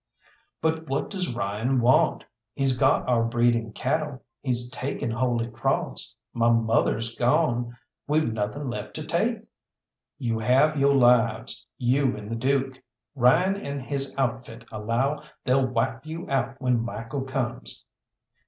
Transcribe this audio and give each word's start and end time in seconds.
"But 0.63 0.87
what 0.89 1.11
does 1.11 1.35
Ryan 1.35 1.79
want? 1.79 2.23
He's 2.55 2.75
got 2.75 3.07
our 3.07 3.23
breeding 3.23 3.71
cattle, 3.71 4.23
he's 4.41 4.67
taken 4.71 5.11
Holy 5.11 5.47
Cross, 5.47 6.15
my 6.33 6.49
mother's 6.49 7.15
gone 7.15 7.77
we've 8.07 8.33
nothing 8.33 8.67
left 8.67 8.95
to 8.95 9.05
take." 9.05 9.43
"You 10.17 10.39
have 10.39 10.75
yo' 10.75 10.89
lives, 10.91 11.67
you 11.77 12.17
and 12.17 12.31
the 12.31 12.35
Dook. 12.35 12.81
Ryan 13.13 13.57
and 13.57 13.79
his 13.79 14.15
outfit 14.17 14.65
allow 14.71 15.21
they'll 15.45 15.67
wipe 15.67 16.03
you 16.03 16.27
out 16.31 16.59
when 16.59 16.81
Michael 16.83 17.21
comes." 17.21 17.85